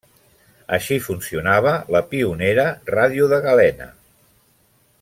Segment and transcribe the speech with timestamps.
[0.77, 2.65] Així funcionava la pionera
[2.95, 3.91] ràdio de galena.